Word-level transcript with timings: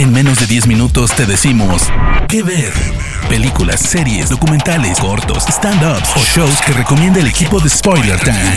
En 0.00 0.14
menos 0.14 0.40
de 0.40 0.46
10 0.46 0.66
minutos 0.66 1.14
te 1.14 1.26
decimos 1.26 1.82
qué 2.26 2.42
ver. 2.42 2.72
Películas, 3.28 3.80
series, 3.80 4.30
documentales, 4.30 4.98
cortos, 4.98 5.44
stand-ups 5.46 6.16
o 6.16 6.20
shows 6.20 6.58
que 6.62 6.72
recomienda 6.72 7.20
el 7.20 7.26
equipo 7.26 7.60
de 7.60 7.68
Spoiler 7.68 8.18
Time. 8.18 8.56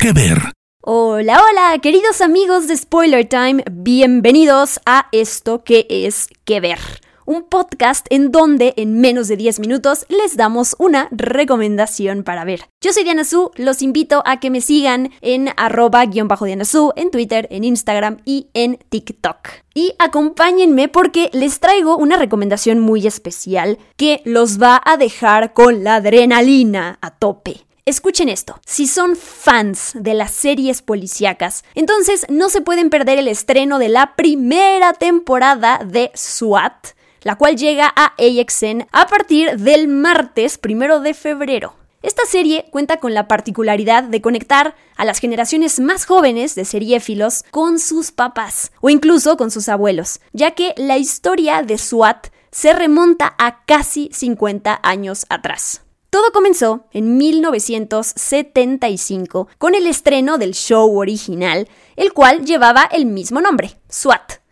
¿Qué 0.00 0.12
ver? 0.14 0.40
Hola, 0.80 1.42
hola, 1.42 1.78
queridos 1.82 2.22
amigos 2.22 2.68
de 2.68 2.76
Spoiler 2.78 3.28
Time, 3.28 3.64
bienvenidos 3.70 4.80
a 4.86 5.08
esto 5.12 5.62
que 5.62 5.86
es 5.90 6.26
que 6.46 6.60
ver 6.60 6.78
un 7.26 7.42
podcast 7.42 8.06
en 8.10 8.32
donde 8.32 8.72
en 8.76 9.00
menos 9.00 9.28
de 9.28 9.36
10 9.36 9.60
minutos 9.60 10.06
les 10.08 10.36
damos 10.36 10.74
una 10.78 11.08
recomendación 11.10 12.22
para 12.22 12.44
ver. 12.44 12.62
Yo 12.80 12.92
soy 12.92 13.04
Diana 13.04 13.24
Su, 13.24 13.50
los 13.56 13.82
invito 13.82 14.22
a 14.24 14.40
que 14.40 14.50
me 14.50 14.60
sigan 14.60 15.10
en 15.20 15.50
arroba 15.56 16.06
guion 16.06 16.28
bajo 16.28 16.46
Diana 16.46 16.64
Su, 16.64 16.92
en 16.96 17.10
Twitter, 17.10 17.46
en 17.50 17.64
Instagram 17.64 18.18
y 18.24 18.48
en 18.54 18.78
TikTok. 18.88 19.48
Y 19.74 19.94
acompáñenme 19.98 20.88
porque 20.88 21.28
les 21.32 21.60
traigo 21.60 21.96
una 21.98 22.16
recomendación 22.16 22.80
muy 22.80 23.06
especial 23.06 23.78
que 23.96 24.22
los 24.24 24.60
va 24.60 24.80
a 24.84 24.96
dejar 24.96 25.52
con 25.52 25.84
la 25.84 25.96
adrenalina 25.96 26.98
a 27.02 27.10
tope. 27.10 27.66
Escuchen 27.88 28.28
esto, 28.28 28.58
si 28.66 28.88
son 28.88 29.14
fans 29.14 29.92
de 29.94 30.12
las 30.14 30.32
series 30.32 30.82
policíacas, 30.82 31.62
entonces 31.76 32.26
no 32.28 32.48
se 32.48 32.60
pueden 32.60 32.90
perder 32.90 33.20
el 33.20 33.28
estreno 33.28 33.78
de 33.78 33.88
la 33.88 34.16
primera 34.16 34.92
temporada 34.92 35.78
de 35.86 36.10
SWAT, 36.12 36.95
la 37.26 37.34
cual 37.34 37.56
llega 37.56 37.92
a 37.96 38.14
AXN 38.18 38.86
a 38.92 39.08
partir 39.08 39.58
del 39.58 39.88
martes 39.88 40.58
primero 40.58 41.00
de 41.00 41.12
febrero. 41.12 41.74
Esta 42.00 42.24
serie 42.24 42.66
cuenta 42.70 42.98
con 42.98 43.14
la 43.14 43.26
particularidad 43.26 44.04
de 44.04 44.22
conectar 44.22 44.76
a 44.96 45.04
las 45.04 45.18
generaciones 45.18 45.80
más 45.80 46.04
jóvenes 46.04 46.54
de 46.54 46.64
seriéfilos 46.64 47.42
con 47.50 47.80
sus 47.80 48.12
papás 48.12 48.70
o 48.80 48.90
incluso 48.90 49.36
con 49.36 49.50
sus 49.50 49.68
abuelos, 49.68 50.20
ya 50.32 50.52
que 50.52 50.72
la 50.76 50.98
historia 50.98 51.62
de 51.62 51.78
SWAT 51.78 52.28
se 52.52 52.72
remonta 52.72 53.34
a 53.38 53.64
casi 53.64 54.08
50 54.12 54.78
años 54.84 55.26
atrás. 55.28 55.82
Todo 56.10 56.30
comenzó 56.30 56.86
en 56.92 57.16
1975 57.16 59.48
con 59.58 59.74
el 59.74 59.88
estreno 59.88 60.38
del 60.38 60.54
show 60.54 60.96
original, 60.96 61.68
el 61.96 62.12
cual 62.12 62.44
llevaba 62.44 62.84
el 62.84 63.04
mismo 63.04 63.40
nombre, 63.40 63.80
SWAT. 63.90 64.45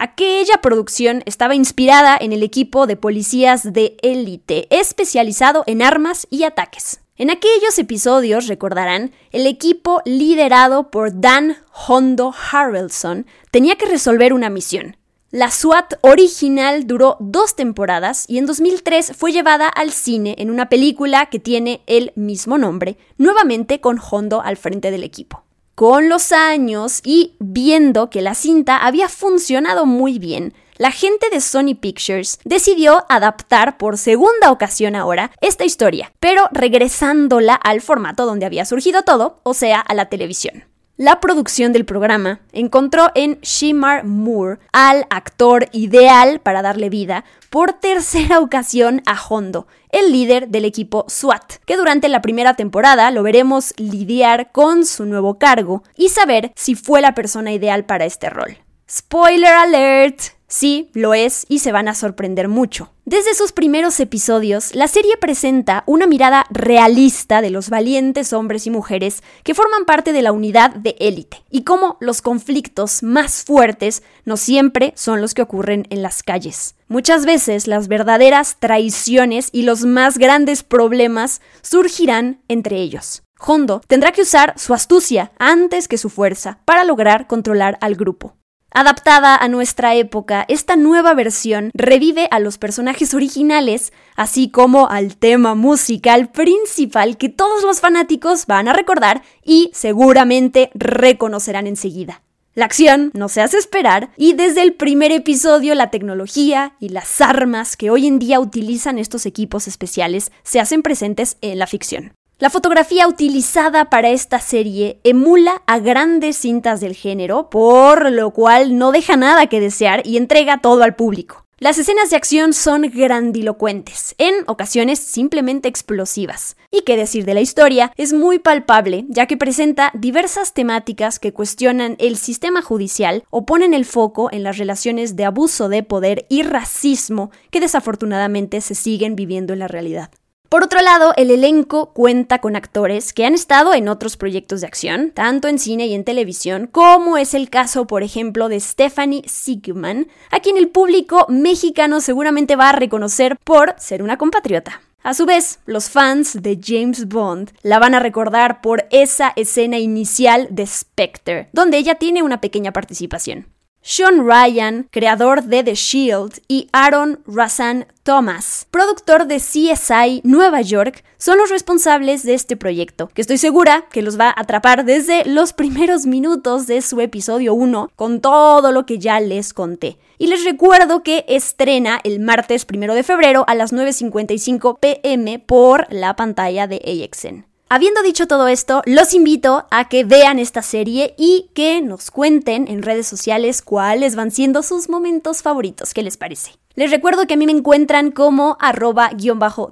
Aquella 0.00 0.60
producción 0.62 1.24
estaba 1.26 1.56
inspirada 1.56 2.16
en 2.20 2.32
el 2.32 2.44
equipo 2.44 2.86
de 2.86 2.94
policías 2.94 3.72
de 3.72 3.96
élite, 4.00 4.68
especializado 4.70 5.64
en 5.66 5.82
armas 5.82 6.28
y 6.30 6.44
ataques. 6.44 7.00
En 7.16 7.30
aquellos 7.30 7.76
episodios, 7.80 8.46
recordarán, 8.46 9.10
el 9.32 9.48
equipo 9.48 10.00
liderado 10.04 10.92
por 10.92 11.20
Dan 11.20 11.56
Hondo 11.88 12.32
Harrelson 12.32 13.26
tenía 13.50 13.74
que 13.74 13.86
resolver 13.86 14.32
una 14.32 14.50
misión. 14.50 14.96
La 15.32 15.50
SWAT 15.50 15.94
original 16.02 16.86
duró 16.86 17.16
dos 17.18 17.56
temporadas 17.56 18.24
y 18.28 18.38
en 18.38 18.46
2003 18.46 19.14
fue 19.16 19.32
llevada 19.32 19.66
al 19.66 19.90
cine 19.90 20.36
en 20.38 20.50
una 20.50 20.68
película 20.68 21.26
que 21.26 21.40
tiene 21.40 21.82
el 21.88 22.12
mismo 22.14 22.56
nombre, 22.56 22.98
nuevamente 23.16 23.80
con 23.80 23.98
Hondo 23.98 24.42
al 24.42 24.56
frente 24.56 24.92
del 24.92 25.02
equipo 25.02 25.42
con 25.78 26.08
los 26.08 26.32
años 26.32 27.00
y 27.04 27.36
viendo 27.38 28.10
que 28.10 28.20
la 28.20 28.34
cinta 28.34 28.78
había 28.78 29.08
funcionado 29.08 29.86
muy 29.86 30.18
bien, 30.18 30.52
la 30.76 30.90
gente 30.90 31.30
de 31.30 31.40
Sony 31.40 31.76
Pictures 31.80 32.40
decidió 32.44 33.06
adaptar 33.08 33.78
por 33.78 33.96
segunda 33.96 34.50
ocasión 34.50 34.96
ahora 34.96 35.30
esta 35.40 35.64
historia, 35.64 36.12
pero 36.18 36.48
regresándola 36.50 37.54
al 37.54 37.80
formato 37.80 38.26
donde 38.26 38.44
había 38.44 38.64
surgido 38.64 39.02
todo, 39.02 39.38
o 39.44 39.54
sea, 39.54 39.78
a 39.78 39.94
la 39.94 40.08
televisión. 40.08 40.64
La 40.98 41.20
producción 41.20 41.72
del 41.72 41.84
programa 41.84 42.40
encontró 42.50 43.12
en 43.14 43.38
Shimar 43.40 44.02
Moore 44.04 44.58
al 44.72 45.06
actor 45.10 45.68
ideal 45.70 46.40
para 46.40 46.60
darle 46.60 46.90
vida 46.90 47.24
por 47.50 47.72
tercera 47.72 48.40
ocasión 48.40 49.00
a 49.06 49.16
Hondo, 49.16 49.68
el 49.90 50.10
líder 50.10 50.48
del 50.48 50.64
equipo 50.64 51.04
SWAT, 51.08 51.58
que 51.66 51.76
durante 51.76 52.08
la 52.08 52.20
primera 52.20 52.54
temporada 52.54 53.12
lo 53.12 53.22
veremos 53.22 53.74
lidiar 53.76 54.50
con 54.50 54.84
su 54.84 55.06
nuevo 55.06 55.38
cargo 55.38 55.84
y 55.96 56.08
saber 56.08 56.50
si 56.56 56.74
fue 56.74 57.00
la 57.00 57.14
persona 57.14 57.52
ideal 57.52 57.84
para 57.84 58.04
este 58.04 58.28
rol. 58.28 58.58
Spoiler 58.90 59.52
alert, 59.52 60.20
Sí, 60.50 60.90
lo 60.94 61.12
es 61.12 61.44
y 61.50 61.58
se 61.58 61.72
van 61.72 61.88
a 61.88 61.94
sorprender 61.94 62.48
mucho. 62.48 62.90
Desde 63.04 63.34
sus 63.34 63.52
primeros 63.52 64.00
episodios, 64.00 64.74
la 64.74 64.88
serie 64.88 65.18
presenta 65.18 65.84
una 65.84 66.06
mirada 66.06 66.46
realista 66.48 67.42
de 67.42 67.50
los 67.50 67.68
valientes 67.68 68.32
hombres 68.32 68.66
y 68.66 68.70
mujeres 68.70 69.22
que 69.44 69.54
forman 69.54 69.84
parte 69.84 70.14
de 70.14 70.22
la 70.22 70.32
unidad 70.32 70.70
de 70.70 70.96
élite 71.00 71.42
y 71.50 71.64
cómo 71.64 71.98
los 72.00 72.22
conflictos 72.22 73.02
más 73.02 73.44
fuertes 73.44 74.02
no 74.24 74.38
siempre 74.38 74.94
son 74.96 75.20
los 75.20 75.34
que 75.34 75.42
ocurren 75.42 75.86
en 75.90 76.00
las 76.00 76.22
calles. 76.22 76.76
Muchas 76.88 77.26
veces 77.26 77.66
las 77.66 77.86
verdaderas 77.88 78.56
traiciones 78.58 79.50
y 79.52 79.62
los 79.62 79.84
más 79.84 80.16
grandes 80.16 80.62
problemas 80.62 81.42
surgirán 81.60 82.40
entre 82.48 82.78
ellos. 82.78 83.22
Hondo 83.38 83.82
tendrá 83.86 84.12
que 84.12 84.22
usar 84.22 84.58
su 84.58 84.72
astucia 84.72 85.30
antes 85.38 85.88
que 85.88 85.98
su 85.98 86.08
fuerza 86.08 86.60
para 86.64 86.84
lograr 86.84 87.26
controlar 87.26 87.76
al 87.82 87.96
grupo. 87.96 88.38
Adaptada 88.70 89.34
a 89.34 89.48
nuestra 89.48 89.94
época, 89.94 90.44
esta 90.46 90.76
nueva 90.76 91.14
versión 91.14 91.70
revive 91.72 92.28
a 92.30 92.38
los 92.38 92.58
personajes 92.58 93.14
originales, 93.14 93.92
así 94.14 94.50
como 94.50 94.88
al 94.88 95.16
tema 95.16 95.54
musical 95.54 96.30
principal 96.30 97.16
que 97.16 97.30
todos 97.30 97.64
los 97.64 97.80
fanáticos 97.80 98.46
van 98.46 98.68
a 98.68 98.74
recordar 98.74 99.22
y 99.42 99.70
seguramente 99.72 100.70
reconocerán 100.74 101.66
enseguida. 101.66 102.22
La 102.54 102.66
acción 102.66 103.10
no 103.14 103.28
se 103.28 103.40
hace 103.40 103.56
esperar 103.56 104.10
y 104.16 104.34
desde 104.34 104.62
el 104.62 104.74
primer 104.74 105.12
episodio 105.12 105.74
la 105.74 105.90
tecnología 105.90 106.74
y 106.78 106.90
las 106.90 107.20
armas 107.20 107.76
que 107.76 107.90
hoy 107.90 108.06
en 108.06 108.18
día 108.18 108.38
utilizan 108.38 108.98
estos 108.98 109.26
equipos 109.26 109.66
especiales 109.66 110.30
se 110.42 110.60
hacen 110.60 110.82
presentes 110.82 111.38
en 111.40 111.58
la 111.58 111.66
ficción. 111.66 112.12
La 112.40 112.50
fotografía 112.50 113.08
utilizada 113.08 113.90
para 113.90 114.10
esta 114.10 114.38
serie 114.38 115.00
emula 115.02 115.60
a 115.66 115.80
grandes 115.80 116.36
cintas 116.36 116.78
del 116.78 116.94
género, 116.94 117.50
por 117.50 118.12
lo 118.12 118.30
cual 118.30 118.78
no 118.78 118.92
deja 118.92 119.16
nada 119.16 119.48
que 119.48 119.58
desear 119.58 120.06
y 120.06 120.16
entrega 120.18 120.58
todo 120.58 120.84
al 120.84 120.94
público. 120.94 121.44
Las 121.58 121.78
escenas 121.78 122.10
de 122.10 122.16
acción 122.16 122.52
son 122.52 122.82
grandilocuentes, 122.82 124.14
en 124.18 124.36
ocasiones 124.46 125.00
simplemente 125.00 125.68
explosivas. 125.68 126.56
Y 126.70 126.82
qué 126.82 126.96
decir 126.96 127.24
de 127.24 127.34
la 127.34 127.40
historia, 127.40 127.90
es 127.96 128.12
muy 128.12 128.38
palpable, 128.38 129.04
ya 129.08 129.26
que 129.26 129.36
presenta 129.36 129.90
diversas 129.94 130.54
temáticas 130.54 131.18
que 131.18 131.32
cuestionan 131.32 131.96
el 131.98 132.16
sistema 132.16 132.62
judicial 132.62 133.24
o 133.30 133.46
ponen 133.46 133.74
el 133.74 133.84
foco 133.84 134.30
en 134.30 134.44
las 134.44 134.58
relaciones 134.58 135.16
de 135.16 135.24
abuso 135.24 135.68
de 135.68 135.82
poder 135.82 136.24
y 136.28 136.44
racismo 136.44 137.32
que 137.50 137.58
desafortunadamente 137.58 138.60
se 138.60 138.76
siguen 138.76 139.16
viviendo 139.16 139.54
en 139.54 139.58
la 139.58 139.66
realidad. 139.66 140.12
Por 140.48 140.64
otro 140.64 140.80
lado, 140.80 141.12
el 141.18 141.30
elenco 141.30 141.92
cuenta 141.92 142.38
con 142.38 142.56
actores 142.56 143.12
que 143.12 143.26
han 143.26 143.34
estado 143.34 143.74
en 143.74 143.86
otros 143.86 144.16
proyectos 144.16 144.62
de 144.62 144.66
acción, 144.66 145.10
tanto 145.10 145.46
en 145.46 145.58
cine 145.58 145.86
y 145.86 145.94
en 145.94 146.04
televisión, 146.04 146.68
como 146.72 147.18
es 147.18 147.34
el 147.34 147.50
caso, 147.50 147.86
por 147.86 148.02
ejemplo, 148.02 148.48
de 148.48 148.58
Stephanie 148.58 149.24
Sigman, 149.28 150.08
a 150.30 150.40
quien 150.40 150.56
el 150.56 150.70
público 150.70 151.26
mexicano 151.28 152.00
seguramente 152.00 152.56
va 152.56 152.70
a 152.70 152.72
reconocer 152.72 153.36
por 153.44 153.74
ser 153.76 154.02
una 154.02 154.16
compatriota. 154.16 154.80
A 155.02 155.12
su 155.12 155.26
vez, 155.26 155.58
los 155.66 155.90
fans 155.90 156.40
de 156.40 156.58
James 156.62 157.08
Bond 157.08 157.52
la 157.62 157.78
van 157.78 157.94
a 157.94 158.00
recordar 158.00 158.62
por 158.62 158.86
esa 158.90 159.34
escena 159.36 159.78
inicial 159.78 160.48
de 160.50 160.66
Spectre, 160.66 161.50
donde 161.52 161.76
ella 161.76 161.96
tiene 161.96 162.22
una 162.22 162.40
pequeña 162.40 162.72
participación. 162.72 163.48
Sean 163.80 164.26
Ryan, 164.26 164.88
creador 164.90 165.44
de 165.44 165.62
The 165.62 165.74
Shield, 165.74 166.42
y 166.46 166.68
Aaron 166.72 167.20
Razan 167.26 167.86
Thomas, 168.02 168.66
productor 168.70 169.26
de 169.26 169.36
CSI 169.36 170.20
Nueva 170.24 170.60
York, 170.60 171.04
son 171.16 171.38
los 171.38 171.48
responsables 171.48 172.22
de 172.22 172.34
este 172.34 172.56
proyecto, 172.56 173.08
que 173.08 173.22
estoy 173.22 173.38
segura 173.38 173.86
que 173.90 174.02
los 174.02 174.18
va 174.18 174.28
a 174.28 174.40
atrapar 174.40 174.84
desde 174.84 175.24
los 175.24 175.52
primeros 175.52 176.06
minutos 176.06 176.66
de 176.66 176.82
su 176.82 177.00
episodio 177.00 177.54
1 177.54 177.90
con 177.96 178.20
todo 178.20 178.72
lo 178.72 178.84
que 178.84 178.98
ya 178.98 179.20
les 179.20 179.54
conté. 179.54 179.98
Y 180.18 180.26
les 180.26 180.44
recuerdo 180.44 181.02
que 181.02 181.24
estrena 181.28 182.00
el 182.02 182.20
martes 182.20 182.66
1 182.70 182.94
de 182.94 183.02
febrero 183.04 183.44
a 183.46 183.54
las 183.54 183.72
9.55 183.72 184.78
pm 184.80 185.38
por 185.38 185.86
la 185.90 186.16
pantalla 186.16 186.66
de 186.66 186.76
AXN. 186.76 187.46
Habiendo 187.70 188.02
dicho 188.02 188.26
todo 188.26 188.48
esto, 188.48 188.80
los 188.86 189.12
invito 189.12 189.66
a 189.70 189.90
que 189.90 190.04
vean 190.04 190.38
esta 190.38 190.62
serie 190.62 191.14
y 191.18 191.50
que 191.54 191.82
nos 191.82 192.10
cuenten 192.10 192.66
en 192.66 192.82
redes 192.82 193.06
sociales 193.06 193.60
cuáles 193.60 194.16
van 194.16 194.30
siendo 194.30 194.62
sus 194.62 194.88
momentos 194.88 195.42
favoritos. 195.42 195.92
¿Qué 195.92 196.02
les 196.02 196.16
parece? 196.16 196.52
Les 196.76 196.90
recuerdo 196.90 197.26
que 197.26 197.34
a 197.34 197.36
mí 197.36 197.44
me 197.44 197.52
encuentran 197.52 198.10
como 198.10 198.56
arroba 198.58 199.10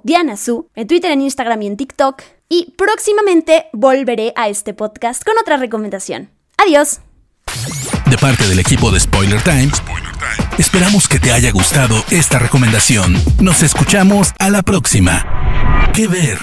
dianasu 0.03 0.69
en 0.75 0.87
Twitter, 0.87 1.09
en 1.09 1.21
Instagram 1.21 1.61
y 1.63 1.67
en 1.67 1.77
TikTok. 1.77 2.21
Y 2.49 2.75
próximamente 2.77 3.65
volveré 3.73 4.31
a 4.35 4.47
este 4.47 4.75
podcast 4.75 5.23
con 5.23 5.33
otra 5.39 5.57
recomendación. 5.57 6.29
Adiós. 6.57 6.99
De 8.11 8.17
parte 8.19 8.47
del 8.47 8.59
equipo 8.59 8.91
de 8.91 8.99
Spoiler 8.99 9.41
Times, 9.41 9.81
esperamos 10.59 11.07
que 11.07 11.19
te 11.19 11.31
haya 11.31 11.51
gustado 11.51 11.95
esta 12.11 12.37
recomendación. 12.37 13.15
Nos 13.41 13.63
escuchamos 13.63 14.33
a 14.37 14.51
la 14.51 14.61
próxima. 14.61 15.25
¿Qué 15.93 16.07
ver? 16.07 16.37